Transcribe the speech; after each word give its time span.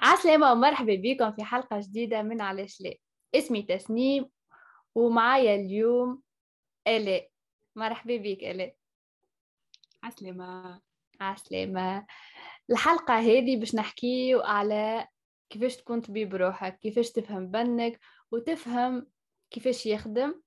عسلامة 0.00 0.52
ومرحبا 0.52 0.94
بكم 0.94 1.32
في 1.32 1.44
حلقة 1.44 1.80
جديدة 1.80 2.22
من 2.22 2.40
علاش 2.40 2.80
لا. 2.80 2.94
اسمي 3.34 3.62
تسنيم 3.62 4.30
ومعايا 4.94 5.54
اليوم 5.54 6.22
آلاء. 6.86 7.30
مرحبا 7.76 8.16
بك 8.16 8.44
آلاء. 8.44 8.76
عسلامة. 10.02 10.80
عسلامة. 11.20 12.06
الحلقة 12.70 13.14
هذه 13.18 13.56
باش 13.56 13.74
نحكي 13.74 14.34
على 14.44 15.08
كيفاش 15.50 15.76
تكون 15.76 16.00
طبيب 16.00 16.34
روحك 16.34 16.78
كيفاش 16.78 17.10
تفهم 17.10 17.50
بنك 17.50 18.00
وتفهم 18.32 19.06
كيفاش 19.50 19.86
يخدم 19.86 20.42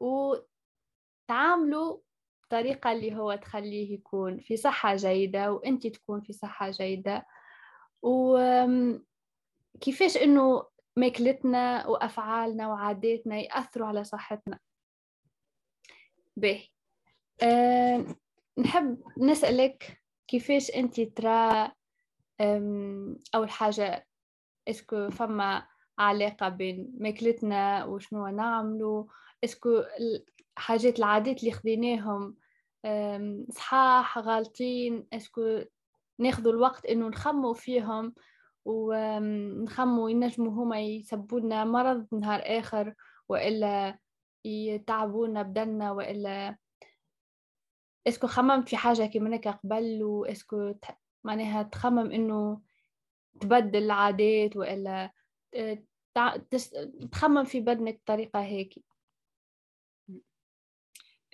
وتعامله 0.00 2.02
بطريقة 2.44 2.92
اللي 2.92 3.16
هو 3.16 3.34
تخليه 3.34 3.94
يكون 3.94 4.40
في 4.40 4.56
صحة 4.56 4.96
جيدة 4.96 5.52
وانت 5.52 5.86
تكون 5.86 6.20
في 6.20 6.32
صحة 6.32 6.70
جيدة. 6.70 7.26
وكيفاش 8.04 8.96
إنه 10.16 10.66
ماكلتنا 10.96 11.86
وأفعالنا 11.86 12.68
وعاداتنا 12.68 13.36
يأثروا 13.36 13.86
على 13.86 14.04
صحتنا؟ 14.04 14.58
باهي. 16.36 16.68
أه 17.42 18.04
نحب 18.58 19.02
نسألك 19.18 20.02
كيفاش 20.28 20.70
انت 20.70 21.00
ترى 21.00 21.72
أول 23.34 23.50
حاجة 23.50 24.06
est-ce 24.68 24.96
que 24.96 25.10
فما 25.10 25.66
علاقة 25.98 26.48
بين 26.48 26.92
ماكلتنا 26.98 27.84
وشنو 27.84 28.26
نعملو؟ 28.26 29.08
est-ce 29.44 29.69
que 29.69 29.82
الحاجات 30.58 30.98
العادات 30.98 31.40
اللي 31.40 31.52
خديناهم 31.52 32.36
صحاح 33.50 34.18
غالطين 34.18 35.06
est-ce 35.12 35.44
que 35.44 35.60
ناخذ 36.18 36.46
الوقت 36.46 36.86
إنه 36.86 37.08
نخمو 37.08 37.52
فيهم 37.52 38.14
ونخمو 38.64 40.08
ينجموا 40.08 40.64
هما 40.64 40.80
يسببوا 40.80 41.64
مرض 41.64 42.14
نهار 42.14 42.40
آخر 42.44 42.94
وإلا 43.28 43.98
يتعبونا 44.44 45.42
بدلنا 45.42 45.92
وإلا 45.92 46.56
est-ce 48.08 48.20
que 48.20 48.26
خممت 48.26 48.68
في 48.68 48.76
حاجة 48.76 49.06
كيما 49.06 49.36
هكا 49.36 49.50
قبل 49.50 50.02
و 50.02 50.09
est-ce 50.09 50.52
que 50.52 50.74
معناها 51.24 51.62
تخمم 51.62 52.10
إنه 52.10 52.60
تبدل 53.40 53.82
العادات 53.84 54.56
وإلا 54.56 55.12
تخمم 57.12 57.44
في 57.44 57.60
بدنك 57.60 58.00
بطريقة 58.04 58.40
هيك. 58.40 58.84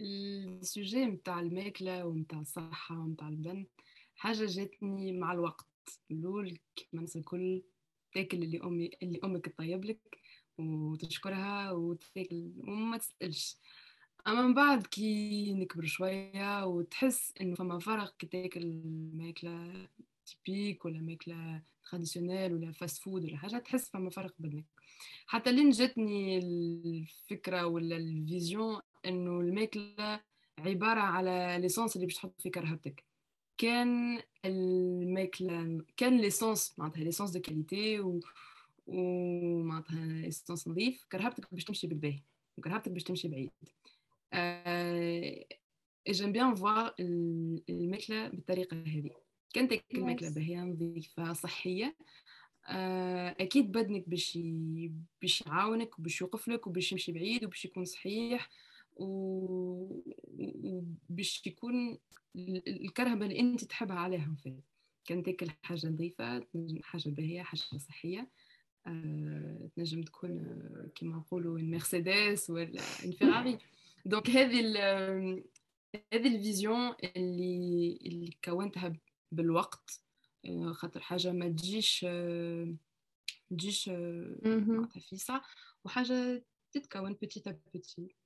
ال 0.01 0.19
sujet 0.19 1.07
متاع 1.07 1.41
الماكلة 1.41 2.07
ومتاع 2.07 2.41
الصحة 2.41 2.99
ومتاع 2.99 3.29
البدن 3.29 3.67
حاجة 4.21 4.47
جاتني 4.47 5.13
مع 5.13 5.33
الوقت. 5.33 5.67
الأول 6.11 6.59
كيما 6.77 6.89
الناس 6.95 7.17
الكل 7.17 7.63
تاكل 8.13 8.43
اللي 8.43 8.61
أمي 8.65 8.91
اللي 9.03 9.21
أمك 9.25 9.47
تطيب 9.47 9.85
لك 9.85 10.19
وتشكرها 10.59 11.73
وتاكل 11.73 12.53
وما 12.59 12.99
تسألش. 12.99 13.57
أما 14.27 14.43
من 14.43 14.55
بعد 14.55 14.87
كي 14.87 15.55
نكبر 15.55 15.85
شوية 15.87 16.67
وتحس 16.67 17.35
إنه 17.41 17.55
فما 17.55 17.79
فرق 17.79 18.17
كي 18.17 18.27
تاكل 18.27 18.83
ماكلة 19.15 19.89
typique 20.27 20.85
ولا 20.85 21.01
ماكلة 21.01 21.63
traditionnelle 21.91 22.55
ولا 22.55 22.73
fast 22.73 23.03
food 23.03 23.25
ولا 23.25 23.37
حاجة 23.37 23.59
تحس 23.59 23.91
فما 23.91 24.11
فرق 24.11 24.35
بدنك 24.39 24.67
حتى 25.27 25.53
لين 25.53 25.71
جاتني 25.71 26.39
الفكرة 26.39 27.67
ولا 27.67 27.97
ال 27.97 28.09
vision 28.09 28.81
إنه 29.07 29.41
الماكلة 29.41 30.21
عبارة 30.59 31.01
على 31.01 31.59
l'essence 31.61 31.97
اللي 31.97 32.07
باش 32.07 32.15
تحط 32.17 32.41
في 32.43 32.51
كرهبتك. 32.51 33.10
كان 33.61 34.23
الماكلة 34.45 35.85
كان 35.97 36.21
l'essence 36.21 36.79
معناتها 36.79 37.05
l'essence 37.05 37.31
de 37.31 37.41
qualité 37.41 38.01
و 38.01 38.21
ومعناتها 38.87 40.07
l'essence 40.07 40.69
نظيف. 40.69 41.05
كرهبتك 41.13 41.55
باش 41.55 41.65
تمشي 41.65 41.87
بالباهي 41.87 42.23
وكرهبتك 42.59 42.93
باش 42.93 43.03
تمشي 43.03 43.29
بعيد. 43.29 43.51
أه... 44.33 45.45
j'aime 46.09 46.33
bien 46.33 46.55
voir 46.55 46.95
الماكلة 47.69 48.29
بالطريقة 48.29 48.77
هذه. 48.77 49.11
كان 49.55 49.69
تاكل 49.69 50.01
ماكلة 50.01 50.31
باهية 50.31 50.59
نظيفة 50.59 51.33
صحية. 51.33 51.97
أه... 52.67 53.37
أكيد 53.41 53.73
بدنك 53.73 54.09
باش. 54.09 54.39
باش 55.23 55.43
يعاونك 55.47 55.99
وباش 55.99 56.21
يوقف 56.21 56.49
لك 56.49 56.67
وباش 56.67 56.93
يمشي 56.93 57.13
بعيد 57.13 57.45
وباش 57.45 57.65
يكون 57.65 57.85
صحيح 57.85 58.51
وباش 58.97 60.07
يكون 61.47 61.99
الكرهبة 62.37 63.27
اللي 63.27 63.41
أنت 63.41 63.65
تحبها 63.65 63.99
عليها 63.99 64.37
في 64.43 64.61
كان 65.05 65.23
تاكل 65.23 65.51
حاجة 65.63 65.87
نظيفة 65.87 66.47
حاجة 66.83 67.09
باهية 67.09 67.43
حاجة 67.43 67.61
صحية. 67.61 68.31
أه، 68.87 69.71
تنجم 69.77 70.03
تكون 70.03 70.39
أه، 70.39 70.91
كما 70.95 71.17
نقولوا 71.17 71.59
مرسيدس 71.59 72.51
ولا 72.51 72.83
فيراري 73.19 73.59
donc 74.05 74.31
هذه 74.31 74.61
هذه 76.13 76.37
ال 76.37 76.45
vision 76.45 76.95
اللي 77.17 77.99
اللي 78.07 78.31
كونتها 78.45 78.93
بالوقت 79.33 80.01
أه، 80.47 80.73
خاطر 80.73 81.01
حاجة 81.01 81.33
ما 81.33 81.49
تجيش 81.49 82.07
تجيش 83.51 83.91
فيسع 85.09 85.41
وحاجة 85.85 86.45
تتكون 86.73 87.13
petit 87.13 87.49
à 87.75 87.82
petit 87.82 88.17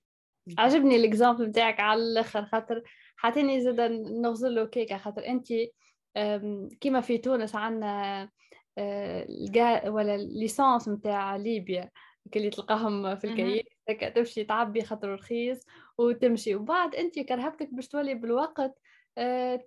عجبني 0.58 0.96
ال 0.96 1.03
exemple 1.03 1.48
بتاعك 1.48 1.80
على 1.80 2.02
الآخر 2.02 2.44
خاطر 2.46 2.82
حتاني 3.24 3.60
زاد 3.60 3.80
نغزرلو 4.22 4.66
كيكه 4.66 4.98
خاطر 4.98 5.26
انت 5.26 5.46
كيما 6.80 7.00
في 7.00 7.18
تونس 7.18 7.54
عندنا 7.54 8.30
آه، 8.78 9.26
ولا 9.90 10.14
l'essence 10.14 10.88
نتاع 10.88 11.36
ليبيا 11.36 11.90
اللي 12.36 12.50
تلقاهم 12.50 13.16
في 13.16 13.26
الكيس 13.26 13.62
هكا 13.88 14.08
تمشي 14.08 14.44
تعبي 14.44 14.84
خاطر 14.84 15.14
رخيص 15.14 15.60
وتمشي. 15.98 16.54
وبعد 16.54 16.94
انت 16.94 17.18
كرهبتك 17.18 17.74
باش 17.74 17.88
تولي 17.88 18.14
بالوقت 18.14 18.78
آه، 19.18 19.66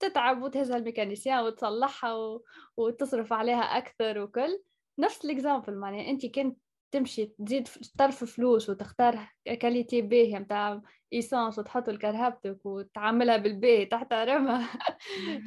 تتعب 0.00 0.42
وتهزها 0.42 0.76
لل 0.76 0.87
mécanicien 0.87 1.44
وتصلحها 1.44 2.38
وتصرف 2.76 3.32
عليها 3.32 3.62
أكثر 3.78 4.18
وكل. 4.18 4.62
نفس 4.98 5.24
ال 5.24 5.30
exemple 5.30 5.74
معناها 5.74 6.10
انت 6.10 6.26
كنت 6.26 6.58
تمشي 6.90 7.26
تزيد 7.26 7.68
طرف 7.98 8.24
فلوس 8.24 8.70
وتختار 8.70 9.28
qualité 9.60 10.02
باهية 10.02 10.38
متاع 10.38 10.82
essence 11.12 11.58
وتحط 11.58 11.88
الكرهبتك 11.88 12.66
وتعملها 12.66 13.36
بالباهي 13.36 13.86
تحترمها 13.86 14.68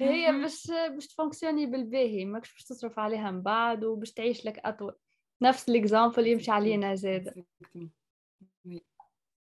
هي 0.02 0.32
باش 0.32 0.72
باش 0.72 1.08
ت 1.08 1.13
fonctionner 1.13 1.66
بالباهي 1.66 2.26
ماكش 2.26 2.54
باش 2.54 2.64
تصرف 2.64 3.00
عليها 3.00 3.32
من 3.32 3.42
بعد 3.42 3.84
وباش 3.84 4.12
تعيش 4.14 4.46
لك 4.46 4.60
أطول. 4.60 4.96
نفس 5.42 5.70
ال 5.70 5.77
exemple 5.77 6.28
يمشي 6.28 6.52
علينا 6.52 6.96
زاد. 6.96 7.46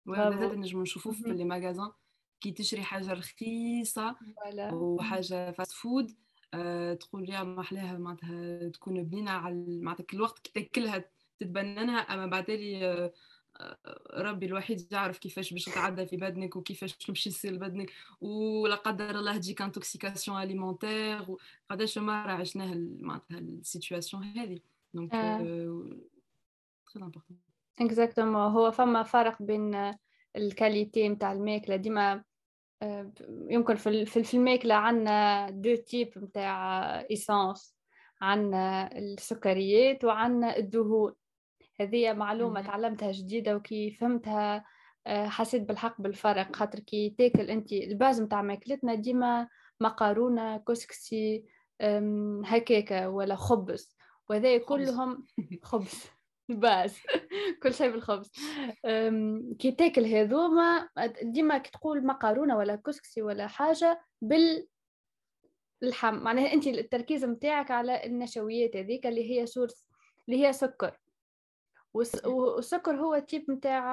زاد 0.07 0.55
نجم 0.55 0.81
نشوفوه 0.81 1.13
في 1.13 1.33
les 1.33 1.43
magasins 1.43 1.91
كي 2.41 2.51
تشري 2.51 2.81
حاجة 2.83 3.13
رخيصة 3.13 4.15
وحاجه 4.73 5.51
fast 5.51 5.71
food 5.71 6.11
أه 6.53 6.93
تقول 6.93 7.29
يا 7.29 7.43
ما 7.43 7.61
احلاها 7.61 7.97
معناتها 7.97 8.69
تكون 8.69 9.03
بنينة 9.03 9.31
على 9.31 9.65
معناتها 9.67 10.03
كل 10.03 10.21
وقت 10.21 10.39
كي 10.39 10.51
تاكلها 10.61 11.05
تتبننها 11.43 11.99
أما 11.99 12.25
بعدالي 12.25 12.85
آه، 12.85 13.13
آه، 13.57 14.21
ربي 14.21 14.45
الوحيد 14.45 14.87
يعرف 14.91 15.17
كيفاش 15.17 15.53
باش 15.53 15.67
يتعدى 15.67 16.05
في 16.05 16.17
بدنك 16.17 16.55
وكيفاش 16.55 17.07
باش 17.07 17.27
يصير 17.27 17.51
لبدنك 17.51 17.91
ولا 18.21 18.75
قدر 18.75 19.09
الله 19.09 19.37
تجيك 19.37 19.61
intoxication 19.61 20.43
alimentaire 20.43 21.25
قداش 21.69 21.97
مره 21.97 22.31
عشناها 22.31 22.75
معناتها 22.99 23.39
ال 23.39 23.47
situation 23.47 24.23
هذه. 24.23 24.59
donc 24.93 25.11
très 25.11 27.03
important 27.03 27.37
exactement 27.81 28.35
هو 28.35 28.71
فما 28.71 29.03
فرق 29.03 29.41
بين 29.41 29.93
ال 30.35 30.44
qualité 30.44 31.09
نتاع 31.09 31.31
الماكلة. 31.31 31.75
ديما 31.75 32.23
آه، 32.81 33.11
يمكن 33.49 33.75
في 33.75 34.05
في 34.05 34.33
الماكلة 34.33 34.75
عندنا 34.75 35.49
deux 35.49 35.75
types 35.75 36.13
نتاع 36.17 36.99
essence 37.11 37.75
عندنا 38.21 38.97
السكريات 38.97 40.03
وعندنا 40.03 40.57
الدهون. 40.57 41.13
هذه 41.83 42.13
معلومة 42.13 42.61
تعلمتها 42.61 43.11
جديدة 43.11 43.55
وكي 43.55 43.91
فهمتها 43.91 44.65
آه، 45.07 45.27
حسيت 45.27 45.61
بالحق 45.61 46.01
بالفرق 46.01 46.55
خاطر 46.55 46.79
كي 46.79 47.15
تاكل 47.17 47.49
أنت 47.49 47.73
ال 47.73 47.83
base 47.83 48.21
متاع 48.21 48.41
ماكلتنا 48.41 48.95
ديما 48.95 49.47
مقارونة 49.79 50.57
كسكسي 50.57 51.45
هكاكا 52.45 53.07
ولا 53.07 53.35
خبز. 53.35 53.97
وهذا 54.29 54.57
كلهم 54.57 55.25
خبز 55.63 56.05
base 56.49 56.97
كل 57.63 57.73
شيء 57.73 57.91
بالخبز. 57.91 58.31
كي 59.59 59.71
تاكل 59.71 60.05
هذوما 60.05 60.89
ديما 61.23 61.57
كي 61.57 61.71
تقول 61.71 62.05
مقارونة 62.05 62.57
ولا 62.57 62.75
كسكسي 62.75 63.21
ولا 63.21 63.47
حاجة 63.47 64.01
باللحم 64.21 66.15
معناها 66.15 66.53
أنت 66.53 66.67
التركيز 66.67 67.25
متاعك 67.25 67.71
على 67.71 68.05
النشويات 68.05 68.75
هذيك 68.75 69.07
اللي 69.07 69.31
هي 69.31 69.45
source 69.45 69.87
اللي 70.29 70.47
هي 70.47 70.53
سكر. 70.53 70.99
والسكر 71.93 72.95
هو 72.95 73.19
type 73.19 73.51
نتاع 73.51 73.85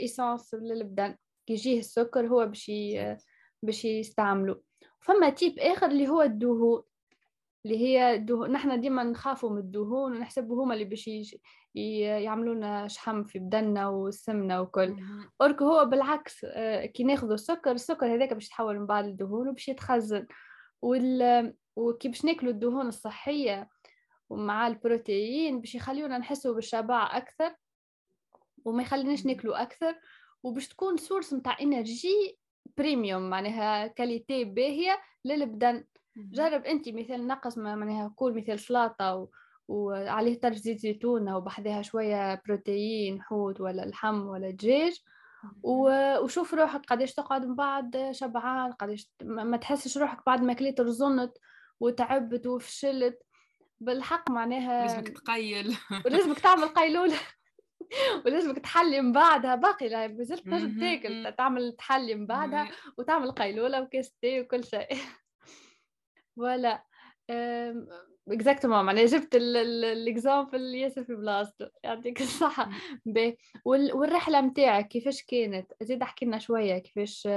essence 0.00 0.54
للبدن. 0.54 1.16
كي 1.46 1.52
يجيه 1.52 1.78
السكر 1.78 2.26
هو 2.26 2.46
باش 2.46 2.72
باش 3.62 3.84
يستعملو. 3.84 4.62
فما 5.00 5.30
type 5.30 5.58
آخر 5.58 5.86
اللي 5.86 6.08
هو 6.08 6.22
الدهون. 6.22 6.82
اللي 7.64 7.78
هي 7.78 8.18
deux... 8.18 8.46
نحن 8.46 8.80
ديما 8.80 9.02
نخافوا 9.02 9.50
من 9.50 9.58
الدهون 9.58 10.16
ونحسبوا 10.16 10.64
هما 10.64 10.74
اللي 10.74 10.84
باش 10.84 11.10
لمّا 12.54 12.88
شحم 12.88 13.24
في 13.24 13.38
بدننا 13.38 13.88
والسمنه 13.88 14.60
وكل. 14.60 14.96
alors 15.40 15.54
que 15.54 15.62
هو 15.62 15.84
بالعكس 15.84 16.44
آه، 16.44 16.86
كي 16.86 17.04
ناخذوا 17.04 17.34
السكر 17.34 17.72
السكر 17.72 18.14
هذاك 18.14 18.32
باش 18.34 18.46
يتحول 18.46 18.78
من 18.78 18.86
بعد 18.86 19.06
لدهون 19.06 19.48
وباش 19.48 19.68
يتخزن. 19.68 20.26
وال... 20.82 21.54
وكي 21.76 22.08
باش 22.08 22.24
ناكلوا 22.24 22.52
الدهون 22.52 22.86
الصحية 22.86 23.68
ومع 24.30 24.66
البروتين 24.66 25.60
باش 25.60 25.74
يخليونا 25.74 26.18
نحسوا 26.18 26.54
بالشبع 26.54 27.16
أكثر 27.16 27.54
وما 28.64 28.82
يخليناش 28.82 29.26
ناكلوا 29.26 29.62
أكثر 29.62 29.94
وباش 30.42 30.68
تكون 30.68 30.96
source 30.96 31.32
متاع 31.32 31.56
énergie 31.60 32.38
premium 32.78 33.30
معناها 33.30 33.86
qualité 33.86 34.44
باهية 34.44 35.00
للبدن. 35.24 35.84
جرب 36.16 36.64
أنت 36.64 36.88
مثال 36.88 37.26
نقص 37.26 37.58
معناها 37.58 38.12
كل 38.16 38.32
مثال 38.32 38.60
سلطة 38.60 39.16
و... 39.16 39.28
وعليه 39.68 40.40
طرف 40.40 40.56
زيت 40.56 40.78
زيتون 40.78 41.32
وبحذاها 41.32 41.82
شوية 41.82 42.42
بروتين 42.46 43.22
حوت 43.22 43.60
ولا 43.60 43.82
لحم 43.82 44.22
ولا 44.22 44.50
دجاج. 44.50 45.02
وشوف 45.62 46.54
روحك 46.54 46.86
قديش 46.86 47.14
تقعد 47.14 47.46
من 47.46 47.54
بعد 47.54 48.08
شبعان 48.10 48.72
قديش 48.72 49.10
ما 49.22 49.56
تحسش 49.56 49.98
روحك 49.98 50.26
بعد 50.26 50.42
ما 50.42 50.52
كليت 50.52 50.80
رزنت 50.80 51.32
وتعبت 51.80 52.46
وفشلت. 52.46 53.22
بالحق 53.80 54.30
معناها 54.30 54.86
لازمك 54.86 55.08
تقيل. 55.08 55.76
ولازمك 56.06 56.38
تعمل 56.38 56.68
قيلولة. 56.68 57.16
ولازمك 58.26 58.58
تحلي 58.58 59.00
من 59.00 59.12
بعدها. 59.12 59.54
باقي 59.54 59.88
لا 59.88 60.08
مازلت 60.08 60.44
تنجم 60.44 60.80
تاكل 60.80 61.34
تعمل 61.38 61.72
تحلي 61.72 62.14
من 62.14 62.26
بعدها 62.26 62.70
وتعمل 62.98 63.30
قيلولة 63.30 63.82
وكاس 63.82 64.12
تاي 64.12 64.40
وكل 64.40 64.64
شيء. 64.64 64.88
ولا 66.36 66.84
exactement 68.28 68.84
معناها 68.84 69.06
جبت 69.06 69.34
ال 69.34 69.51
exemple 69.51 70.74
ياسر 70.74 71.04
في 71.04 71.14
بلاصتو 71.14 71.66
يعطيك 71.84 72.20
الصحة. 72.20 72.70
والرحلة 73.64 74.40
متاعك 74.40 74.88
كيفاش 74.88 75.22
كانت؟ 75.22 75.72
زيد 75.82 76.02
احكي 76.02 76.26
لنا 76.26 76.38
شوية 76.38 76.78
كيفاش 76.78 77.28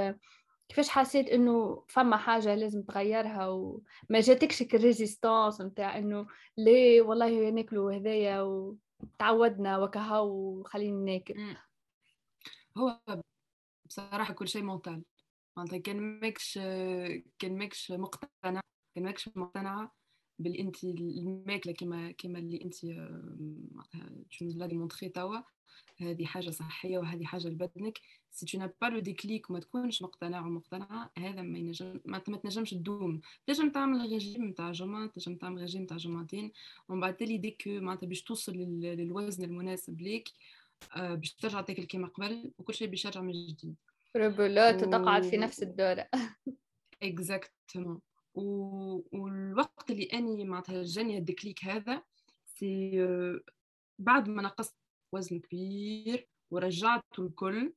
كيفاش 0.68 0.88
حسيت 0.88 1.28
إنه 1.28 1.84
فما 1.88 2.16
حاجة 2.16 2.54
لازم 2.54 2.82
تغيرها 2.82 3.48
وما 3.48 4.20
جاتكش 4.20 4.62
ال 4.62 4.71
résistance 4.71 5.60
نتاع 5.60 5.98
إنه 5.98 6.26
ليه 6.58 7.02
والله 7.02 7.50
ناكلوا 7.50 7.92
هذايا 7.92 8.42
وتعودنا 8.42 9.78
وكها 9.78 10.18
وخلينا 10.20 11.12
ناكل؟ 11.12 11.56
هو 12.76 13.00
بصراحة 13.86 14.34
كل 14.34 14.48
شيء 14.48 14.62
mental 14.62 15.02
معناتها 15.56 15.78
كان 15.78 16.20
ماكش 16.20 16.54
كان 17.38 17.58
ماكش 17.58 17.92
مقتنع 17.92 18.60
كان 18.94 19.04
ماكش 19.04 19.30
مقتنعه 19.36 19.94
باللي 20.38 20.60
انت 20.60 20.84
الماكلة 20.84 21.72
كما 21.72 22.10
كما 22.12 22.38
اللي 22.38 22.64
انت 22.64 22.84
l'as 24.40 24.66
démontré 24.66 25.08
توا. 25.08 25.38
هذه 26.00 26.24
حاجة 26.24 26.50
صحية 26.50 26.98
وهذه 26.98 27.24
حاجة 27.24 27.48
لبدنك. 27.48 27.98
si 28.30 28.46
t'as 28.46 28.68
pas 28.80 28.86
le 28.86 28.98
déclic 28.98 29.50
وما 29.50 29.60
تكونش 29.60 30.02
مقتنع 30.02 30.46
ومقتنعة 30.46 31.10
هذا 31.18 31.42
ما 31.42 31.58
ينجم 31.58 32.00
ما 32.04 32.18
تنجمش 32.18 32.70
تدوم. 32.70 33.20
تنجم 33.46 33.70
تعمل 33.70 34.00
ريجيم 34.00 34.44
نتاع 34.44 34.72
جمعة 34.72 35.06
تنجم 35.06 35.36
تعمل 35.36 35.60
ريجيم 35.60 35.82
نتاع 35.82 35.96
جمعتين. 35.96 36.52
ومن 36.88 37.00
بعد 37.00 37.16
تالي 37.16 37.38
ديك 37.38 37.68
معناتها 37.68 38.06
باش 38.06 38.22
توصل 38.22 38.52
للوزن 38.52 39.44
المناسب 39.44 40.00
ليك 40.00 40.28
آه، 40.96 41.14
باش 41.14 41.34
ترجع 41.34 41.60
تاكل 41.60 41.84
كيما 41.84 42.08
قبل 42.08 42.52
وكل 42.58 42.74
شيء 42.74 42.88
باش 42.88 43.04
يرجع 43.04 43.20
من 43.20 43.32
جديد. 43.32 43.74
ربولات 44.16 44.82
و... 44.82 44.86
وتقعد 44.86 45.22
في 45.22 45.36
نفس 45.36 45.62
الدورة. 45.62 46.08
exactement. 47.02 48.00
والوقت 48.34 49.90
اللي 49.90 50.04
أني 50.04 50.44
معناتها 50.44 50.82
جاني 50.82 51.18
ال 51.18 51.25
déclic 51.25 51.64
هذا 51.64 52.02
c'est 52.44 53.02
آه، 53.04 53.40
بعد 53.98 54.28
ما 54.28 54.42
نقصت 54.42 54.76
وزن 55.12 55.40
كبير 55.40 56.28
ورجعته 56.50 57.26
الكل 57.26 57.72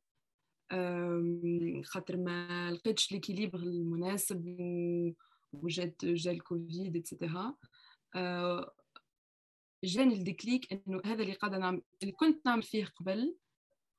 خاطر 1.83 2.17
ما 2.17 2.71
لقيتش 2.71 3.11
l'équilibre 3.11 3.59
المناسب 3.59 4.45
وجات 5.53 6.05
جا 6.05 6.31
الكوفيد 6.31 6.97
et 6.97 7.12
cetera 7.12 7.55
جاني 9.83 10.13
ال 10.13 10.22
déclic 10.22 10.73
إنه 10.73 11.01
هذا 11.05 11.23
اللي 11.23 11.33
قاعدة 11.33 11.57
نعمل 11.57 11.81
اللي 12.01 12.13
كنت 12.13 12.45
نعمل 12.45 12.63
فيه 12.63 12.85
قبل 12.85 13.35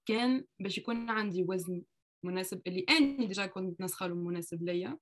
كان 0.06 0.44
باش 0.60 0.78
يكون 0.78 1.10
عندي 1.10 1.44
وزن 1.48 1.82
مناسب 2.22 2.62
اللي 2.66 2.86
أني 2.90 3.26
déjà 3.26 3.46
كنت 3.46 3.80
نسخه 3.80 4.08
مناسب 4.08 4.62
ليا. 4.62 4.98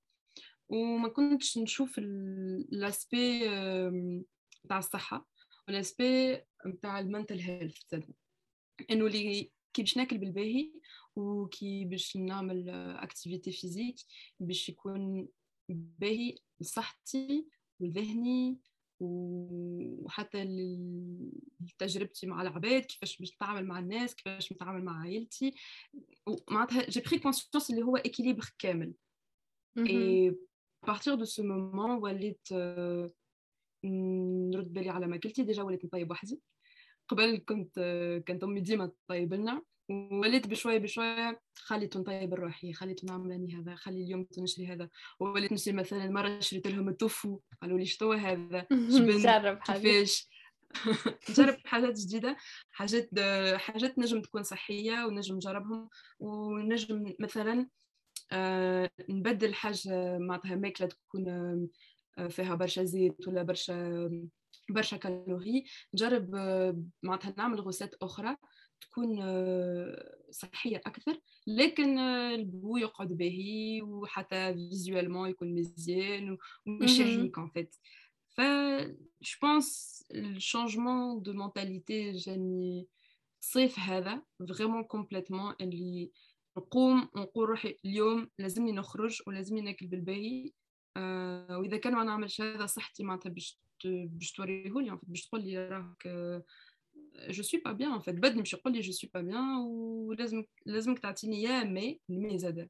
وما 0.69 1.09
كنتش 1.09 1.57
نشوف 1.57 1.97
ال 1.97 2.17
aspect 2.17 3.39
تاع 4.69 4.77
الصحة 4.77 5.27
وال 5.67 5.86
aspect 5.86 6.41
نتاع 6.65 6.99
ال 6.99 7.05
mental 7.05 7.39
health 7.39 7.93
إنه 8.91 9.07
اللي 9.07 9.51
كي 9.73 9.81
باش 9.81 9.97
ناكل 9.97 10.17
بالباهي 10.17 10.71
وكي 11.15 11.85
باش 11.85 12.17
نعمل 12.17 12.69
activité 12.69 13.51
physique 13.51 13.95
باش 14.39 14.69
يكون 14.69 15.27
باهي 15.69 16.35
لصحتي 16.61 17.47
وذهني 17.79 18.57
وحتى 18.99 20.43
تجربتي 21.77 22.27
مع 22.27 22.41
العباد 22.41 22.81
كيفاش 22.81 23.17
باش 23.17 23.33
نتعامل 23.33 23.65
مع 23.65 23.79
الناس 23.79 24.15
كيفاش 24.15 24.53
نتعامل 24.53 24.83
مع 24.83 25.01
عائلتي. 25.01 25.53
ومعناتها 26.49 26.89
j'ai 26.89 27.01
pris 27.01 27.19
conscience 27.19 27.69
اللي 27.69 27.83
هو 27.83 27.97
équilibre 27.97 28.49
كامل. 28.59 28.93
partir 30.87 31.15
de 31.15 31.25
ce 31.25 31.43
moment 31.43 31.91
وليت 31.91 32.47
نرد 33.83 34.73
بالي 34.73 34.89
على 34.89 35.07
ماكلتي 35.07 35.43
déjà 35.43 35.63
وليت 35.63 35.85
نطيب 35.85 36.11
وحدي. 36.11 36.41
قبل 37.07 37.43
كنت 37.47 37.79
كانت 38.25 38.43
أمي 38.43 38.61
ديما 38.61 38.91
تطيب 39.07 39.33
لنا 39.33 39.61
وليت 39.89 40.47
بشوية 40.47 40.77
بشوية 40.77 41.41
خليت 41.55 41.97
نطيب 41.97 42.33
الروحي 42.33 42.73
خليت 42.73 43.05
نعمل 43.05 43.53
هذا 43.55 43.75
خلي 43.75 44.03
اليوم 44.03 44.27
نشري 44.37 44.67
هذا. 44.67 44.89
وليت 45.19 45.51
نشري 45.51 45.73
مثلا 45.73 46.09
مرة 46.09 46.39
شريت 46.39 46.67
لهم 46.67 46.89
التوفو 46.89 47.39
قالوا 47.61 47.79
لي 47.79 47.85
شتو 47.85 48.13
هذا؟ 48.13 48.67
جرب 49.25 49.57
كيفاش؟ 49.57 50.29
نجرب 51.29 51.57
حاجات 51.65 51.99
جديدة. 51.99 52.37
حاجات 52.71 53.09
حاجات 53.55 53.99
نجم 53.99 54.21
تكون 54.21 54.43
صحية 54.43 55.05
ونجم 55.05 55.35
نجربهم 55.35 55.89
ونجم 56.19 57.13
مثلا 57.19 57.59
آه، 57.61 57.67
نبدل 59.09 59.53
حاجة 59.53 60.17
معناتها 60.17 60.55
ماكلة 60.55 60.87
تكون 60.87 61.29
آه، 62.17 62.27
فيها 62.27 62.55
برشا 62.55 62.83
زيت 62.83 63.27
ولا 63.27 63.43
برشا 63.43 64.09
برشا 64.69 64.97
كالوري. 64.97 65.65
نجرب 65.93 66.35
آه، 66.35 66.81
معناتها 67.03 67.33
نعمل 67.37 67.59
غوسات 67.61 67.95
أخرى 68.01 68.35
تكون 68.81 69.19
آه، 69.21 70.15
صحية 70.31 70.77
أكثر. 70.77 71.19
لكن 71.47 71.97
آه، 71.97 72.35
البو 72.35 72.77
يقعد 72.77 73.07
باهي 73.07 73.81
وحتى 73.81 74.53
فيزوالمون 74.53 75.29
يكون 75.29 75.55
مزيان 75.55 76.37
ويشهيك 76.81 77.37
ان 77.37 77.49
فيت 77.53 77.75
ف 78.29 78.41
جو 79.21 79.37
بونس 79.41 80.03
الشونجمون 80.11 81.21
دو 81.21 81.33
مونتاليتي 81.33 82.11
جاني 82.11 82.87
الصيف 83.41 83.79
هذا 83.79 84.21
فريمون 84.57 84.83
كومبليتمون 84.83 85.55
اللي 85.61 86.11
نقوم 86.57 87.09
ونقول 87.15 87.49
روحي 87.49 87.77
اليوم 87.85 88.29
لازمني 88.39 88.71
نخرج 88.71 89.21
ولازمني 89.27 89.61
ناكل 89.61 89.87
بالباهي. 89.87 90.51
آه 90.97 91.57
وإذا 91.57 91.77
كان 91.77 91.93
ما 91.93 92.03
نعملش 92.03 92.41
هذا 92.41 92.65
صحتي 92.65 93.03
معناتها 93.03 93.29
باش 93.29 93.59
باش 93.85 94.31
توريهولي 94.31 94.99
باش 95.03 95.27
تقول 95.27 95.43
لي 95.43 95.69
راك 95.69 96.07
je 97.29 97.43
suis 97.43 97.61
pas 97.65 97.71
bien 97.71 97.91
en 97.91 97.99
fait 97.99 98.15
بدني 98.15 98.37
باش 98.37 98.53
يقول 98.53 98.73
لي 98.73 98.79
je 98.79 98.91
suis 98.91 99.09
pas 99.13 99.21
bien 99.21 99.55
ولازمك 99.57 100.49
لازمك 100.65 100.99
تعطيني 100.99 101.41
يا 101.41 101.63
مي 101.63 101.99
المي 102.09 102.37
زاد. 102.37 102.69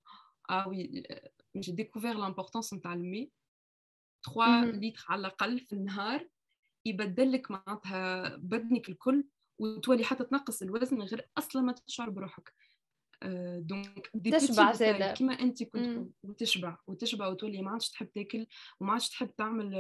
آه 0.50 0.67
oui 0.68 1.04
j'ai 1.56 1.72
découvert 1.72 2.14
l'importance 2.14 2.74
نتاع 2.74 2.94
المي 2.94 3.32
3 4.36 4.65
لتر 4.65 5.06
على 5.10 5.20
الأقل 5.20 5.60
في 5.60 5.74
النهار 5.74 6.27
يبدل 6.86 7.32
لك 7.32 7.51
معناتها 7.51 8.36
بدنك 8.36 8.89
الكل 8.89 9.24
وتولي 9.60 10.03
حتى 10.03 10.24
تنقص 10.24 10.62
الوزن 10.62 11.01
غير 11.01 11.29
أصلا 11.38 11.62
ما 11.62 11.74
تشعر 11.74 12.10
بروحك. 12.10 12.53
donc 13.58 14.12
تشبع 14.32 14.72
زاده 14.72 15.14
كيما 15.14 15.34
انت 15.34 15.64
كنت 15.64 16.08
وتشبع 16.24 16.78
وتشبع 16.88 17.28
وتولي 17.28 17.62
ما 17.62 17.72
عادش 17.72 17.90
تحب 17.90 18.12
تاكل 18.12 18.46
وما 18.80 18.92
عادش 18.92 19.10
تحب 19.10 19.36
تعمل 19.36 19.76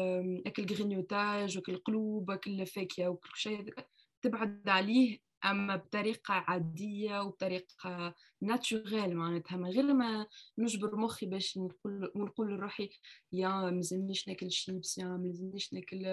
أكل 0.47 0.65
grignotage 0.65 1.57
وكل 1.57 1.77
قلوب 1.77 2.29
وكل 2.31 2.65
فاكهة 2.65 3.09
وكل 3.09 3.29
شيء 3.35 3.73
تبعد 4.21 4.69
عليه 4.69 5.27
أما 5.45 5.75
بطريقة 5.75 6.33
عادية 6.33 7.21
وبطريقة 7.21 8.15
naturelle 8.41 9.15
معناتها 9.15 9.57
من 9.57 9.69
غير 9.69 9.93
ما 9.93 10.27
نجبر 10.57 10.95
مخي 10.95 11.25
باش 11.25 11.57
نقول 11.57 12.11
ونقول 12.15 12.53
لروحي 12.53 12.89
يا 13.31 13.69
مازلنيش 13.71 14.27
ناكل 14.27 14.51
شيبس 14.51 14.97
يا 14.97 15.05
مازلنيش 15.05 15.73
ناكل 15.73 16.05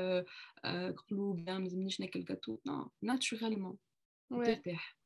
آه، 0.65 0.91
قلوب 0.91 1.49
يا 1.49 1.59
مازلنيش 1.59 2.01
ناكل 2.01 2.25
gâteau 2.25 2.59
non 2.67 2.91
naturellement 3.03 3.77
ترتاح. 4.45 4.97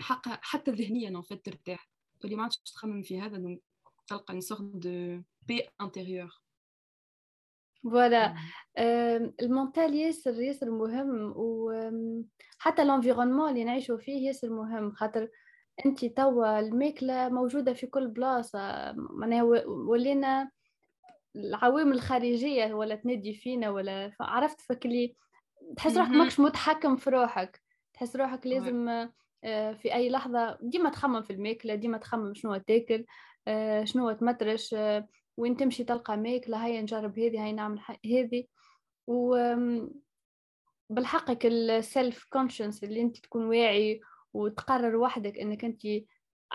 حق 0.00 0.28
حتى 0.28 0.70
ذهنيا 0.70 1.08
en 1.08 1.22
fait 1.22 1.44
ترتاح. 1.44 1.90
تولي 2.20 2.36
ما 2.36 2.42
عادش 2.42 2.56
تخمم 2.56 3.02
في 3.02 3.20
هذا 3.20 3.36
donc 3.36 3.60
تلقى 4.06 4.34
une 4.34 4.42
sorte 4.42 4.78
de 4.84 5.22
paix 5.48 5.66
intérieure. 5.82 6.40
voilà 7.82 8.34
ال 9.42 9.49
mental 9.49 9.94
ياسر 9.94 10.40
ياسر 10.40 10.70
مهم 10.70 11.32
وحتى 11.36 12.82
ال 12.82 12.87
environnement 12.87 13.48
اللي 13.48 13.64
نعيشوا 13.64 13.98
فيه 13.98 14.26
ياسر 14.26 14.50
مهم 14.50 14.92
خاطر 14.92 15.28
انت 15.86 16.04
توا 16.04 16.58
الماكلة 16.58 17.28
موجودة 17.28 17.72
في 17.72 17.86
كل 17.86 18.08
بلاصة. 18.08 18.92
معناها 18.92 19.42
ولينا 19.66 20.50
العوامل 21.36 21.92
الخارجية 21.92 22.74
ولا 22.74 22.94
تنادي 22.94 23.34
فينا 23.34 23.70
ولا 23.70 24.12
عرفت 24.20 24.60
فكلي 24.60 25.16
تحس 25.76 25.96
روحك 25.96 26.10
ماكش 26.10 26.40
متحكم 26.40 26.96
في 26.96 27.10
روحك. 27.10 27.62
تحس 28.00 28.16
روحك 28.16 28.46
لازم 28.46 28.88
آه، 29.44 29.72
في 29.72 29.94
أي 29.94 30.10
لحظة 30.10 30.58
ديما 30.62 30.90
تخمم 30.90 31.22
في 31.22 31.32
الماكلة 31.32 31.74
ديما 31.74 31.98
تخمم 31.98 32.34
شنو 32.34 32.56
تاكل 32.56 33.04
آه، 33.48 33.84
شنو 33.84 34.12
تمترش 34.12 34.74
آه، 34.74 35.08
وين 35.36 35.56
تمشي 35.56 35.84
تلقى 35.84 36.16
ماكلة 36.16 36.66
هيا 36.66 36.82
نجرب 36.82 37.18
هذه 37.18 37.44
هيا 37.44 37.52
نعمل 37.52 37.80
هذه. 38.06 38.44
و 39.06 39.36
بالحقك 40.90 41.46
ال 41.46 41.62
self 41.62 42.24
conscience 42.30 42.84
اللي 42.84 43.00
أنت 43.02 43.16
تكون 43.16 43.44
واعي 43.44 44.00
وتقرر 44.32 44.96
وحدك 44.96 45.38
إنك 45.38 45.64
أنت 45.64 45.82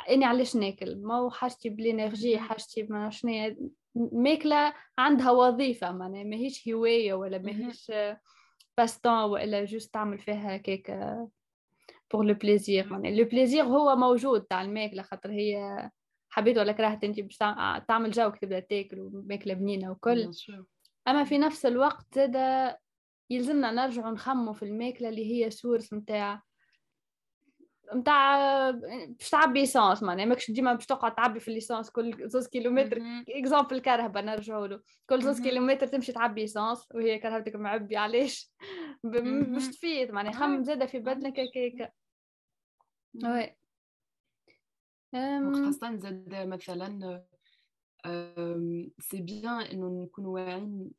أني 0.10 0.26
علاش 0.26 0.56
ناكل؟ 0.56 1.02
ما 1.02 1.30
حاجتي 1.32 1.70
بال 1.70 1.85
énergie 1.85 2.38
حاجتي 2.40 2.84
ما 2.84 3.10
شنو 3.10 3.56
ماكلة 3.96 4.74
عندها 4.98 5.32
وظيفة 5.32 5.92
معناها 5.92 6.24
ماهيش 6.24 6.70
هواية 6.70 7.14
ولا 7.14 7.38
ماهيش 7.38 7.92
passe-temps 8.78 9.24
ولا 9.24 9.66
juste 9.66 9.94
تعمل 9.94 10.20
فيها 10.20 10.56
هكاك 10.56 10.92
pour 12.14 12.26
le 12.26 12.34
plaisir 12.34 12.90
معناها 12.94 13.12
le 13.12 13.26
plaisir 13.26 13.64
هو 13.64 13.96
موجود 13.96 14.42
تاع 14.42 14.62
الماكلة 14.62 15.04
خاطر 15.04 15.32
هي 15.32 15.90
حبيت 16.30 16.58
ولا 16.58 16.72
كرهت 16.72 17.04
أنت 17.04 17.20
باش 17.20 17.38
تعمل 17.88 18.12
جوك 18.12 18.38
تبدا 18.38 18.60
تاكل 18.60 19.00
وماكلة 19.00 19.54
بنينة 19.54 19.92
وكل. 19.92 20.24
أما 21.08 21.24
في 21.24 21.38
نفس 21.38 21.66
الوقت 21.66 22.16
زاد 22.16 22.76
يلزمنا 23.30 23.72
نرجع 23.72 24.10
نخمو 24.10 24.54
في 24.54 24.64
الماكلة 24.64 25.10
اللي 25.10 25.32
هي 25.32 25.50
source 25.50 25.94
نتاع 25.94 26.44
نتاع 27.94 28.72
باش 28.72 29.30
تعبي 29.30 29.60
essence 29.60 30.04
معناها 30.04 30.26
ماكش 30.26 30.52
ديما 30.52 30.74
باش 30.74 30.86
تقعد 30.86 31.16
تعبي 31.16 31.40
في 31.40 31.48
l'essence 31.48 31.90
كل 31.90 32.30
زوز 32.30 32.48
كيلومتر. 32.48 33.02
exemple 33.30 33.76
الكرهبة 33.76 34.22
نرجعوا 34.22 34.68
له. 34.68 34.82
كل 35.10 35.22
زوز 35.22 35.42
كيلومتر 35.42 35.88
تمشي 35.88 36.12
تعبي 36.12 36.42
essence 36.42 36.88
وهي 36.92 37.20
كرهبتك 37.20 37.56
معبي 37.56 37.98
علاش؟ 37.98 38.52
باش 39.04 39.68
تفيد 39.68 40.12
معناها 40.12 40.34
خمم 40.34 40.64
زادة 40.64 40.86
في 40.86 41.00
بدنك 41.00 41.40
هكاك. 41.40 41.94
oui. 43.24 43.56
خاصة 45.66 45.96
زاد 45.96 46.48
مثلا 46.48 47.24
c'est 49.00 49.22
bien 49.22 49.62
إنه 49.62 50.04
نكونوا 50.04 50.34
واعيين 50.34 50.92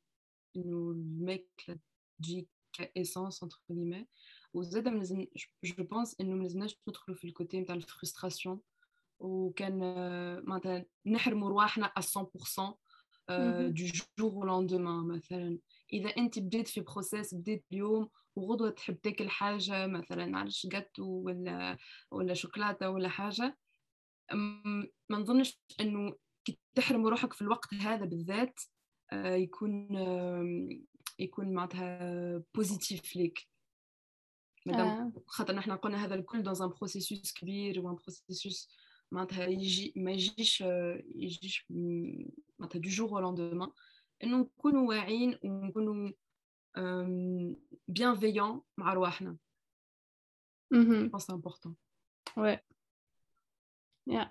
إنه 0.56 0.90
الماكلة 0.90 1.78
تجي 2.18 2.48
ك 2.72 2.81
essence 2.81 3.42
entre 3.42 3.56
guillemets. 3.72 4.06
وزاد 4.56 4.88
ملزم 4.88 5.26
je 5.64 5.84
pense 5.84 6.16
انه 6.20 6.34
ملزمناش 6.34 6.76
ندخلوا 6.88 7.16
في 7.16 7.24
ال 7.24 7.31
côté 7.31 7.60
نتاع 7.60 7.74
ال 7.74 7.81
frustration 7.81 8.60
وكان 9.18 9.78
معناتها 10.44 10.84
نحرموا 11.06 11.48
رواحنا 11.48 11.92
100% 12.00 12.74
du 13.68 13.84
jour 14.18 14.32
au 14.32 14.44
lendemain 14.44 15.08
مثلا 15.08 15.58
اذا 15.92 16.08
انت 16.08 16.38
بديت 16.38 16.68
في 16.68 16.80
process 16.80 17.34
بديت 17.34 17.64
اليوم 17.72 18.08
وغدوه 18.36 18.70
تحب 18.70 19.00
تاكل 19.00 19.30
حاجة 19.30 19.86
مثلا 19.86 20.26
معلش 20.26 20.66
جاتو 20.66 21.04
ولا 21.04 21.78
ولا 22.10 22.34
شوكولاته 22.34 22.90
ولا 22.90 23.08
حاجة 23.08 23.58
ما 24.32 25.18
نظنش 25.18 25.60
انه 25.80 26.14
كي 26.44 26.58
تحرم 26.74 27.06
روحك 27.06 27.32
في 27.32 27.42
الوقت 27.42 27.74
هذا 27.74 28.04
بالذات 28.04 28.60
يكون 29.12 29.88
يكون 31.18 31.54
معناتها 31.54 32.42
positif 32.54 33.16
ليك 33.16 33.55
مادام 34.66 35.12
خاطر 35.26 35.54
نحن 35.54 35.72
قلنا 35.72 36.04
هذا 36.04 36.14
الكل 36.14 36.42
dans 36.42 36.62
un 36.62 36.68
processus 36.68 37.32
كبير 37.32 37.80
و 37.80 37.85
un 37.85 37.94
processus 37.94 38.70
معناتها 39.12 39.44
يجي 39.44 39.92
ما 39.96 40.12
يجيش 40.12 40.60
يجيش 41.14 41.66
معناتها 42.58 42.78
du 42.78 42.88
jour 42.88 43.12
au 43.12 43.18
lendemain 43.18 43.70
إنه 44.24 44.38
نكونوا 44.38 44.88
واعيين 44.88 45.38
ونكونوا 45.44 46.10
bienveillant 47.88 48.60
مع 48.78 48.92
رواحنا. 48.92 49.36
je 50.72 51.08
pense 51.08 51.26
c'est 51.26 51.32
important. 51.32 51.74
Ouais. 52.36 52.60
Yeah. 54.06 54.28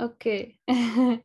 okay 0.00 0.58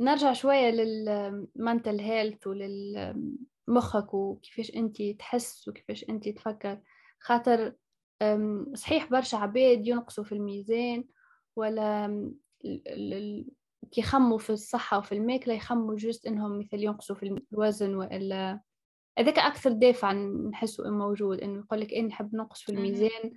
نرجع 0.00 0.32
شوية 0.32 0.70
لل 0.70 1.02
mental 1.02 2.00
health 2.00 2.48
وللمخك 3.68 4.14
وكيفاش 4.14 4.74
انت 4.76 5.02
تحس 5.02 5.68
وكيفاش 5.68 6.04
انت 6.08 6.28
تفكر. 6.28 6.80
خاطر 7.20 7.72
صحيح 8.74 9.10
برشا 9.10 9.38
عباد 9.38 9.86
ينقصوا 9.86 10.24
في 10.24 10.32
الميزان 10.32 11.04
ولا 11.56 12.06
كي 13.90 14.00
يخموا 14.00 14.38
في 14.38 14.50
الصحة 14.50 14.98
وفي 14.98 15.12
الماكلة 15.12 15.54
يخموا 15.54 15.96
juste 15.96 16.26
إنهم 16.26 16.58
مثل 16.58 16.82
ينقصوا 16.82 17.16
في 17.16 17.40
الوزن 17.52 17.94
وإلا. 17.94 18.60
هذاك 19.18 19.38
أكثر 19.38 19.72
دافع 19.72 20.12
نحسه 20.52 20.90
موجود 20.90 21.40
إنه 21.40 21.58
يقول 21.58 21.80
لك 21.80 21.94
أني 21.94 22.08
نحب 22.08 22.34
ننقص 22.34 22.62
في 22.62 22.72
الميزان. 22.72 23.32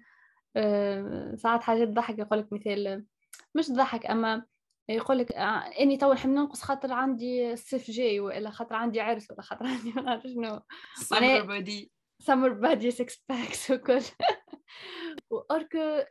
أه 0.56 1.36
ساعات 1.36 1.64
حاجات 1.64 1.88
تضحك 1.88 2.20
يقول 2.20 2.40
لك 2.40 2.54
مثال 2.54 3.06
مش 3.56 3.72
ضحك 3.72 4.06
أما 4.06 4.46
يقول 4.90 5.18
لك 5.18 5.32
آه، 5.32 5.60
إني 5.80 5.98
تو 5.98 6.14
نحب 6.14 6.30
ننقص 6.30 6.62
خاطر 6.62 6.94
عندي 6.94 7.54
الصيف 7.54 7.92
جاي 7.92 8.20
ولا 8.20 8.50
خاطر 8.50 8.76
عندي 8.76 9.02
عرس 9.02 9.32
ولا 9.32 9.42
خاطر 9.42 9.68
عندي 9.68 9.92
ما 9.96 10.02
نعرف 10.02 10.24
شنو. 10.24 10.60
summer 10.96 11.42
body 11.42 11.92
summer 12.20 12.50
body 12.50 12.92
six 12.92 13.24
packs 13.30 13.72
وكل. 13.72 14.02
alors 15.30 15.76
que 15.76 16.04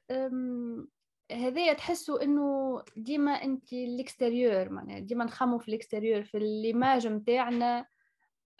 هذايا 1.32 1.72
تحسوا 1.72 2.22
إنه 2.22 2.82
ديما 2.96 3.32
انت 3.32 3.72
ال 3.72 3.82
extérieur 3.82 4.68
معناها 4.68 4.98
ديما 4.98 5.24
نخمو 5.24 5.58
في 5.58 5.68
ال 5.68 5.74
extérieur 5.74 6.22
في 6.22 6.38
l'image 6.38 7.06
نتاعنا 7.06 7.86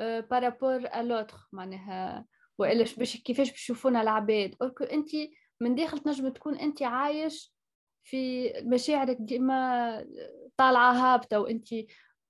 par 0.01 0.27
rapport 0.27 0.87
à 0.95 1.02
l'autre 1.02 1.49
معناها. 1.53 2.27
وإلا 2.59 2.85
باش 2.99 3.17
كيفاش 3.17 3.51
باش 3.51 3.63
يشوفونا 3.63 4.03
العباد. 4.03 4.55
alors 4.63 4.77
que 4.77 4.85
انت 4.85 5.09
من 5.61 5.75
داخل 5.75 5.99
تنجم 5.99 6.29
تكون 6.29 6.59
انت 6.59 6.83
عايش 6.83 7.58
في 8.09 8.53
مشاعرك 8.63 9.17
ديما 9.21 10.07
طالعة 10.57 10.93
هابطة 10.93 11.41
وانت 11.41 11.69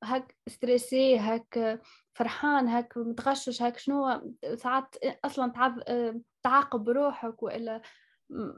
هك 0.04 0.36
stressé 0.48 1.18
هك 1.18 1.80
فرحان 2.14 2.68
هك 2.68 2.96
متغشش 2.96 3.62
هك 3.62 3.78
شنو 3.78 4.34
ساعات 4.54 4.94
أصلا 5.24 5.52
تعب 5.52 5.82
تعاقب 6.42 6.88
روحك 6.88 7.42
وإلا 7.42 7.82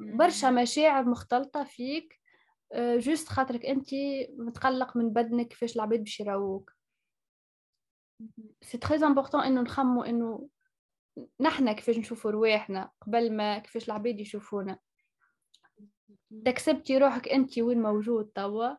برشا 0.00 0.50
مشاعر 0.50 1.04
مختلطة 1.04 1.64
فيك 1.64 2.20
juste 2.76 3.28
خاطرك 3.28 3.66
انت 3.66 3.88
متقلق 4.38 4.96
من 4.96 5.10
بدنك 5.10 5.48
كيفاش 5.48 5.76
العباد 5.76 5.98
باش 5.98 6.20
يراوك 6.20 6.72
c'est 8.62 8.78
très 8.78 9.06
important 9.06 9.40
إنه 9.40 9.60
نخمو 9.60 10.02
إنه 10.02 10.48
نحنا 11.40 11.72
كيفاش 11.72 11.98
نشوفوا 11.98 12.30
رواحنا 12.30 12.90
قبل 13.00 13.36
ما 13.36 13.58
كيفاش 13.58 13.88
العباد 13.88 14.20
يشوفونا. 14.20 14.78
تكسبتي 16.44 16.98
روحك 16.98 17.28
انت 17.28 17.58
وين 17.58 17.82
موجود 17.82 18.30
توا 18.34 18.74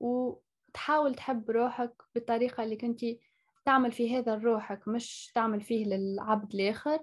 وتحاول 0.00 1.14
تحب 1.14 1.50
روحك 1.50 2.02
بالطريقة 2.14 2.64
اللي 2.64 2.76
كنتي 2.76 3.20
تعمل 3.64 3.92
في 3.92 4.16
هذا 4.16 4.34
روحك 4.34 4.88
مش 4.88 5.32
تعمل 5.34 5.60
فيه 5.60 5.84
للعبد 5.84 6.54
الآخر. 6.54 7.00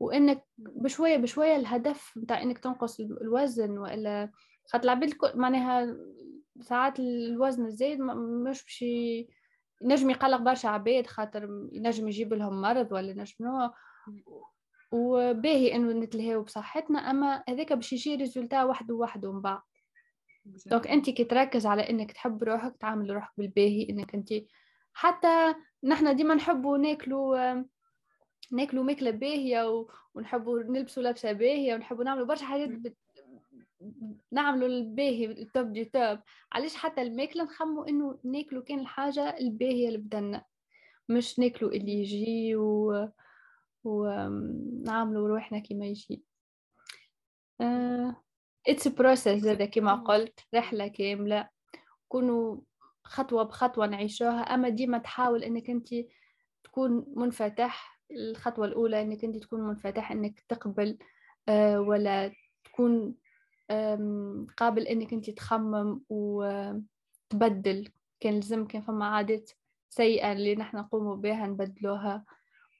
وإنك 0.00 0.44
بشوية 0.58 1.16
بشوية 1.16 1.56
الهدف 1.56 2.18
بتاع 2.18 2.42
إنك 2.42 2.58
تنقص 2.58 3.00
الوزن 3.00 3.78
وإلا 3.78 4.30
خاطر 4.66 4.84
العباد 4.84 5.14
معناها 5.34 5.96
ساعات 6.60 7.00
الوزن 7.00 7.66
الزايد 7.66 8.00
مش 8.00 8.64
باش 8.64 8.84
نجم 9.82 10.10
يقلق 10.10 10.36
برشا 10.36 10.68
عباد 10.68 11.06
خاطر 11.06 11.68
ينجم 11.72 12.08
يجيب 12.08 12.34
لهم 12.34 12.60
مرض 12.60 12.92
ولا 12.92 13.12
نجم 13.12 13.70
وباهي 14.92 15.74
إنه 15.74 15.92
نتلهاو 15.92 16.42
بصحتنا 16.42 16.98
أما 16.98 17.44
هذاك 17.48 17.72
باش 17.72 17.92
يجي 17.92 18.14
ريزولتا 18.14 18.64
وحده 18.64 18.94
وحده 18.94 19.32
من 19.32 19.40
بعد 19.40 19.60
donc 20.66 20.86
انت 20.86 21.10
كي 21.10 21.24
تركز 21.24 21.66
على 21.66 21.90
إنك 21.90 22.12
تحب 22.12 22.44
روحك 22.44 22.76
تعامل 22.80 23.10
روحك 23.10 23.30
بالباهي 23.38 23.86
إنك 23.90 24.14
انت 24.14 24.28
حتى 24.92 25.54
نحنا 25.84 26.12
ديما 26.12 26.34
نحبوا 26.34 26.78
ناكلوا 26.78 27.64
ناكلوا 28.52 28.84
ماكلة 28.84 29.10
باهية 29.10 29.86
ونحبوا 30.14 30.62
نلبسوا 30.62 31.02
لبسه 31.02 31.32
باهية 31.32 31.74
ونحبوا 31.74 32.04
نعملوا 32.04 32.26
برشا 32.26 32.44
حاجات 32.44 32.68
بت... 32.68 32.96
نعملوا 34.32 34.68
الباهي 34.68 35.24
ال 35.26 35.38
top 35.38 35.72
du 35.72 35.84
top. 35.84 36.18
علاش 36.52 36.74
حتى 36.76 37.02
الماكلة 37.02 37.44
نخموا 37.44 37.88
إنه 37.88 38.18
ناكلوا 38.24 38.62
كان 38.62 38.80
الحاجة 38.80 39.36
الباهية 39.40 39.88
اللي 39.88 39.98
بدنا 39.98 40.44
مش 41.08 41.38
ناكلوا 41.38 41.70
اللي 41.70 41.92
يجي 41.92 42.56
و... 42.56 43.08
ونعملوا 43.84 45.28
روحنا 45.28 45.58
كما 45.58 45.86
يجي. 45.86 46.22
it's 48.68 48.88
process 48.88 49.42
زاد 49.42 49.62
كما 49.62 49.94
قلت 49.94 50.40
رحلة 50.54 50.88
كاملة. 50.88 51.48
كونوا 52.08 52.60
خطوة 53.04 53.42
بخطوة 53.42 53.86
نعيشوها. 53.86 54.40
أما 54.40 54.68
ديما 54.68 54.98
تحاول 54.98 55.44
إنك 55.44 55.70
أنت 55.70 55.88
تكون 56.64 57.06
منفتح 57.16 58.00
الخطوة 58.10 58.66
الأولى 58.66 59.02
إنك 59.02 59.24
أنت 59.24 59.36
تكون 59.36 59.60
منفتح 59.60 60.12
إنك 60.12 60.40
تقبل 60.48 60.98
آه، 61.48 61.80
ولا 61.80 62.32
تكون 62.64 63.14
قابل 64.56 64.86
إنك 64.88 65.12
أنت 65.12 65.30
تخمم 65.30 66.00
وتبدل. 66.08 67.88
كان 68.20 68.34
لازم 68.34 68.66
كان 68.66 68.82
فما 68.82 69.06
عادات 69.06 69.50
سيئة 69.88 70.32
اللي 70.32 70.54
نحن 70.54 70.76
نقوم 70.76 71.20
بها 71.20 71.46
نبدلوها. 71.46 72.24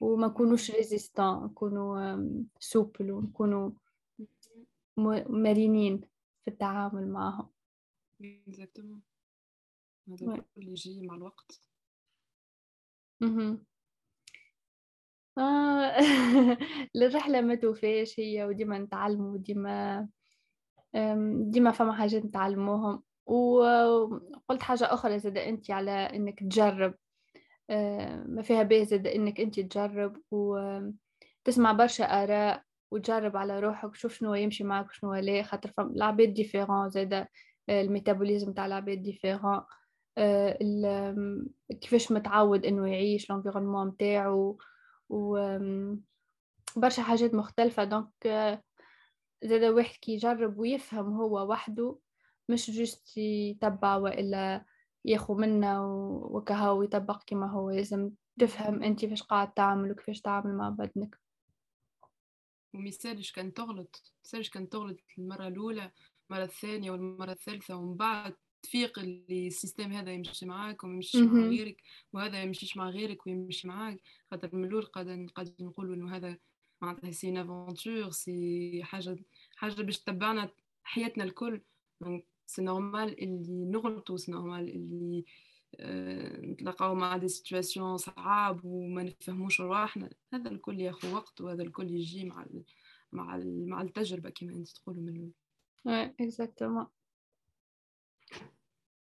وما 0.01 0.27
نكونوش 0.27 0.71
résistants 0.71 1.43
نكونوا 1.43 2.27
souples 2.59 3.11
ونكونوا 3.11 3.71
مرنين 4.97 6.01
في 6.45 6.47
التعامل 6.47 7.07
معهم 7.09 7.49
exactement 8.21 9.01
هذا 10.09 10.43
كل 10.55 10.67
يجي 10.67 11.07
مع 11.07 11.15
الوقت 11.15 11.61
آه 15.37 15.97
الرحلة 16.95 17.41
ما 17.41 17.55
توفاش 17.55 18.19
هي 18.19 18.43
وديما 18.45 18.77
نتعلموا 18.79 19.33
وديما 19.33 20.07
ديما 21.49 21.71
فما 21.71 21.93
حاجات 21.93 22.25
نتعلموهم. 22.25 23.03
وقلت 23.25 24.61
حاجة 24.61 24.93
أخرى 24.93 25.19
زاد 25.19 25.37
أنت 25.37 25.71
على 25.71 25.91
إنك 25.91 26.39
تجرب. 26.39 26.93
آه، 26.93 27.10
ما 28.25 28.41
فيها 28.41 28.63
بيه 28.63 28.83
زاد 28.83 29.07
إنك 29.07 29.39
أنت 29.39 29.59
تجرب 29.59 30.17
وتسمع 30.31 31.71
برشا 31.71 32.23
آراء 32.23 32.63
وتجرب 32.91 33.37
على 33.37 33.59
روحك 33.59 33.95
شوف 33.95 34.13
شنو 34.13 34.33
يمشي 34.33 34.63
معك 34.63 34.89
وشنو 34.89 35.13
لا 35.13 35.43
خاطر 35.43 35.73
العباد 35.79 36.33
différents 36.33 36.89
زاد 36.89 37.13
آه، 37.13 37.27
ال 37.69 37.76
métabolisme 37.76 38.53
تاع 38.53 38.65
العباد 38.65 39.01
différents 39.03 39.61
آه، 40.17 41.15
كيفاش 41.81 42.11
متعود 42.11 42.65
إنه 42.65 42.87
يعيش 42.89 43.29
l'environnement 43.29 43.87
نتاعو 43.87 44.57
و 45.09 45.57
برشا 46.75 47.01
حاجات 47.01 47.33
مختلفة. 47.33 47.83
donc 47.83 48.09
زاد 49.43 49.63
واحد 49.63 49.95
كي 49.95 50.11
يجرب 50.13 50.59
ويفهم 50.59 51.13
هو 51.13 51.51
وحده 51.51 51.97
مش 52.49 52.71
juste 52.71 53.17
يتبع 53.17 53.95
وإلا 53.95 54.65
ياخو 55.05 55.35
منا 55.35 55.81
وكهو 56.31 56.83
يطبق 56.83 57.23
كما 57.23 57.51
هو. 57.51 57.69
لازم 57.71 58.11
تفهم 58.39 58.83
انت 58.83 58.99
كيفاش 58.99 59.23
قاعد 59.23 59.53
تعمل 59.53 59.91
وكيفاش 59.91 60.21
تعمل 60.21 60.55
مع 60.55 60.69
بدنك 60.69 61.19
وميسالش 62.73 63.31
كان 63.31 63.53
تغلط. 63.53 64.13
ميسالش 64.23 64.49
كان 64.49 64.69
تغلط 64.69 64.97
المرة 65.17 65.47
الأولى 65.47 65.91
المرة 66.29 66.43
الثانية 66.43 66.91
والمرة 66.91 67.31
الثالثة 67.31 67.75
ومن 67.75 67.95
بعد 67.95 68.35
تفيق 68.63 68.99
اللي 68.99 69.47
ال 69.47 69.52
système 69.52 69.91
هذا 69.91 70.11
يمشي 70.11 70.45
معاك 70.45 70.83
وما 70.83 70.93
يمشيش 70.93 71.21
مع 71.21 71.41
غيرك 71.41 71.81
وهذا 72.13 72.43
يمشيش 72.43 72.77
مع 72.77 72.89
غيرك 72.89 73.27
ويمشي 73.27 73.67
معاك. 73.67 74.01
خاطر 74.31 74.55
من 74.55 74.65
الأول 74.65 74.85
قاعد 74.85 75.29
قاعد 75.35 75.55
نقولوا 75.59 75.95
إنه 75.95 76.15
هذا 76.15 76.37
معناتها 76.81 77.11
c'est 77.11 77.41
une 77.41 77.60
aventure 77.60 78.11
c'est 78.11 78.81
حاجة 78.83 79.17
حاجة 79.55 79.81
باش 79.81 79.99
تتبعنا 79.99 80.49
حياتنا 80.83 81.23
الكل. 81.23 81.61
c'est 82.51 82.61
normal 82.61 83.23
اللي 83.23 83.65
نغلطوا 83.65 84.17
c'est 84.17 84.31
normal 84.31 84.69
اللي 84.69 85.25
نتلاقاو 86.51 86.95
مع 86.95 87.17
des 87.17 87.27
situations 87.27 87.97
صعاب 87.97 88.65
وما 88.65 89.03
نفهموش 89.03 89.61
رواحنا 89.61 90.09
هذا 90.33 90.49
الكل 90.49 90.79
ياخذ 90.79 91.13
وقت 91.13 91.41
وهذا 91.41 91.63
الكل 91.63 91.91
يجي 91.91 92.25
مع 92.25 92.43
ال 92.43 92.63
مع 93.11 93.35
ال 93.35 93.69
مع 93.69 93.81
التجربة 93.81 94.29
كما 94.29 94.53
انت 94.53 94.69
تقولوا 94.69 95.01
من 95.01 95.09
الأول. 95.09 95.31
Ouais, 95.87 96.09
exactement. 96.25 96.87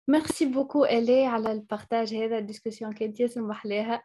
merci 0.07 0.45
beaucoup 0.45 0.85
ألاء 0.85 1.25
على 1.25 1.51
ال 1.51 1.59
partage 1.59 2.13
هذا 2.13 2.37
ال 2.37 2.42
discussion 2.42 2.93
كانت 2.93 3.19
ياسر 3.19 3.41
محلاها. 3.41 4.03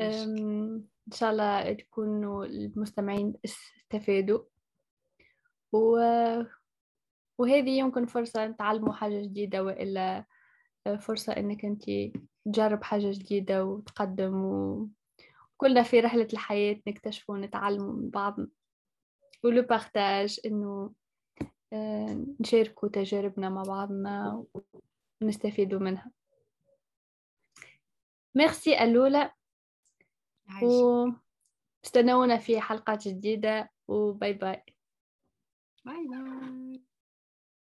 إن 0.00 0.84
شاء 1.12 1.30
الله 1.30 1.72
تكونوا 1.72 2.44
المستمعين 2.44 3.34
استفادوا. 3.44 4.40
و... 5.72 5.98
وهذه 7.38 7.78
يمكن 7.78 8.06
فرصة 8.06 8.46
نتعلموا 8.46 8.92
حاجة 8.92 9.22
جديدة 9.22 9.64
وإلا 9.64 10.24
فرصة 11.00 11.32
إنك 11.32 11.64
أنت 11.64 11.84
تجرب 12.44 12.82
حاجة 12.82 13.10
جديدة 13.10 13.64
وتقدم 13.64 14.44
وكلنا 14.44 15.82
في 15.82 16.00
رحلة 16.00 16.28
الحياة 16.32 16.80
نكتشف 16.86 17.30
ونتعلم 17.30 17.82
من 17.82 18.10
بعضنا 18.10 18.48
ولو 19.44 19.62
بارتاج 19.62 20.40
إنه 20.46 20.92
آه، 21.72 22.26
نشاركوا 22.40 22.88
تجاربنا 22.88 23.48
مع 23.48 23.62
بعضنا 23.62 24.44
ونستفيدوا 25.22 25.80
منها. 25.80 26.10
ميرسي 28.34 28.82
ألولا. 28.84 29.34
واستنونا 31.84 32.36
في 32.36 32.60
حلقات 32.60 33.08
جديدة. 33.08 33.70
وباي 33.88 34.32
باي. 34.32 34.62
باي 35.84 36.06
باي. 36.06 36.57